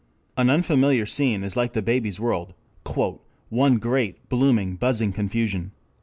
An 0.35 0.49
unfamiliar 0.49 1.05
scene 1.05 1.43
is 1.43 1.55
like 1.55 1.73
the 1.73 1.81
baby's 1.83 2.19
world, 2.19 2.55
"one 3.49 3.77
great, 3.77 4.29
blooming, 4.29 4.75
buzzing 4.75 5.13
confusion." 5.13 5.73